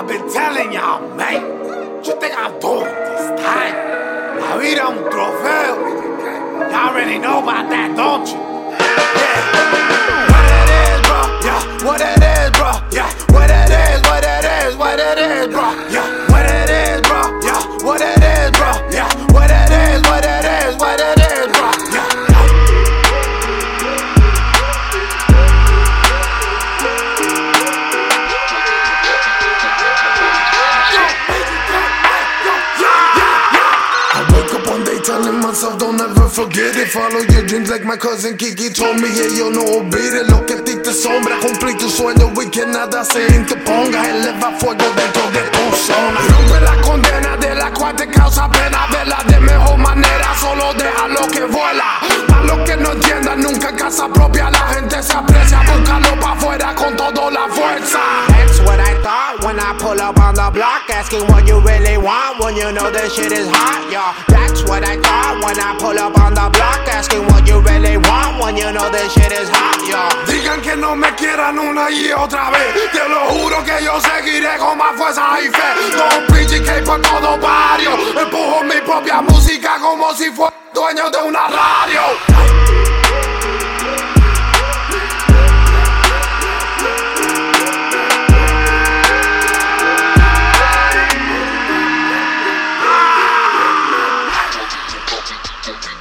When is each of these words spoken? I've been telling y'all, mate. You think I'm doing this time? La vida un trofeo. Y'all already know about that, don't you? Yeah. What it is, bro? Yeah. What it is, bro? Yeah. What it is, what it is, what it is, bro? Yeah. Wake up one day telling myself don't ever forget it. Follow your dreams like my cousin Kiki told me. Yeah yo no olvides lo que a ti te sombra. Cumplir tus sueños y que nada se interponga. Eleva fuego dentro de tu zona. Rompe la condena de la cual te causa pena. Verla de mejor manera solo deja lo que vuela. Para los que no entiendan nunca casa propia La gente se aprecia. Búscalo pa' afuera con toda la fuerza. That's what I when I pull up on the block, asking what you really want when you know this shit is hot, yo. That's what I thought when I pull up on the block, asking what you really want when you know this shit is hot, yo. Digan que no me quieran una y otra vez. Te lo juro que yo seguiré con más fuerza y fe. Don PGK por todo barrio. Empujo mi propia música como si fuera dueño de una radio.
I've 0.00 0.08
been 0.08 0.32
telling 0.32 0.72
y'all, 0.72 1.14
mate. 1.14 1.42
You 2.06 2.18
think 2.18 2.32
I'm 2.34 2.58
doing 2.58 2.84
this 2.86 3.38
time? 3.38 3.76
La 4.40 4.56
vida 4.56 4.88
un 4.88 4.96
trofeo. 5.10 5.76
Y'all 6.70 6.88
already 6.88 7.18
know 7.18 7.42
about 7.42 7.68
that, 7.68 7.94
don't 7.94 8.26
you? 8.26 8.40
Yeah. 9.20 9.60
What 10.32 10.48
it 10.56 10.72
is, 10.80 11.00
bro? 11.04 11.20
Yeah. 11.44 11.60
What 11.84 12.00
it 12.00 12.16
is, 12.16 12.50
bro? 12.56 12.72
Yeah. 12.90 13.12
What 13.28 13.50
it 13.50 13.68
is, 13.68 14.00
what 14.08 14.24
it 14.24 14.44
is, 14.64 14.74
what 14.78 14.98
it 14.98 15.18
is, 15.18 15.46
bro? 15.48 15.68
Yeah. 15.92 16.29
Wake 34.50 34.60
up 34.60 34.66
one 34.70 34.84
day 34.84 34.98
telling 35.00 35.40
myself 35.40 35.78
don't 35.78 36.00
ever 36.00 36.28
forget 36.28 36.76
it. 36.76 36.88
Follow 36.88 37.20
your 37.32 37.46
dreams 37.46 37.70
like 37.70 37.84
my 37.84 37.96
cousin 37.96 38.36
Kiki 38.36 38.70
told 38.70 39.00
me. 39.00 39.08
Yeah 39.08 39.30
yo 39.36 39.50
no 39.50 39.62
olvides 39.62 40.28
lo 40.28 40.44
que 40.46 40.54
a 40.54 40.64
ti 40.64 40.76
te 40.76 40.92
sombra. 40.92 41.38
Cumplir 41.40 41.76
tus 41.78 41.92
sueños 41.94 42.30
y 42.42 42.50
que 42.50 42.66
nada 42.66 43.04
se 43.04 43.26
interponga. 43.34 44.08
Eleva 44.08 44.52
fuego 44.58 44.86
dentro 44.96 45.24
de 45.30 45.42
tu 45.54 45.76
zona. 45.76 46.20
Rompe 46.28 46.60
la 46.60 46.80
condena 46.82 47.36
de 47.36 47.54
la 47.54 47.72
cual 47.72 47.94
te 47.96 48.08
causa 48.08 48.50
pena. 48.50 48.86
Verla 48.92 49.22
de 49.28 49.40
mejor 49.40 49.78
manera 49.78 50.34
solo 50.40 50.72
deja 50.74 51.08
lo 51.08 51.26
que 51.28 51.44
vuela. 51.44 52.00
Para 52.28 52.44
los 52.44 52.58
que 52.68 52.76
no 52.76 52.92
entiendan 52.92 53.40
nunca 53.40 53.74
casa 53.74 54.08
propia 54.08 54.50
La 54.50 54.66
gente 54.74 55.02
se 55.02 55.12
aprecia. 55.12 55.60
Búscalo 55.62 56.20
pa' 56.20 56.32
afuera 56.32 56.74
con 56.74 56.96
toda 56.96 57.30
la 57.30 57.48
fuerza. 57.48 58.00
That's 58.28 58.60
what 58.60 58.80
I 58.80 58.89
when 59.42 59.58
I 59.58 59.76
pull 59.78 59.98
up 60.00 60.18
on 60.20 60.34
the 60.34 60.50
block, 60.52 60.88
asking 60.90 61.24
what 61.28 61.46
you 61.46 61.60
really 61.60 61.96
want 61.96 62.40
when 62.40 62.56
you 62.56 62.70
know 62.72 62.90
this 62.90 63.14
shit 63.14 63.32
is 63.32 63.48
hot, 63.48 63.88
yo. 63.88 64.04
That's 64.28 64.62
what 64.64 64.84
I 64.84 65.00
thought 65.00 65.40
when 65.40 65.56
I 65.58 65.76
pull 65.78 65.96
up 65.98 66.16
on 66.18 66.34
the 66.34 66.48
block, 66.52 66.84
asking 66.88 67.24
what 67.26 67.46
you 67.48 67.60
really 67.60 67.96
want 67.96 68.42
when 68.42 68.56
you 68.56 68.70
know 68.72 68.90
this 68.90 69.12
shit 69.12 69.32
is 69.32 69.48
hot, 69.48 69.80
yo. 69.88 70.00
Digan 70.28 70.60
que 70.62 70.76
no 70.76 70.94
me 70.94 71.08
quieran 71.16 71.58
una 71.58 71.90
y 71.90 72.12
otra 72.12 72.50
vez. 72.50 72.92
Te 72.92 73.08
lo 73.08 73.20
juro 73.32 73.64
que 73.64 73.82
yo 73.82 74.00
seguiré 74.00 74.56
con 74.58 74.76
más 74.76 74.94
fuerza 74.96 75.40
y 75.40 75.48
fe. 75.48 75.68
Don 75.96 76.26
PGK 76.28 76.84
por 76.84 77.00
todo 77.00 77.38
barrio. 77.38 77.96
Empujo 78.20 78.62
mi 78.64 78.80
propia 78.84 79.22
música 79.22 79.78
como 79.80 80.12
si 80.14 80.30
fuera 80.30 80.54
dueño 80.74 81.10
de 81.10 81.18
una 81.28 81.48
radio. 81.48 82.99